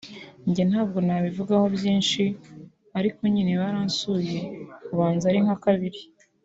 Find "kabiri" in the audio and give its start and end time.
5.65-6.01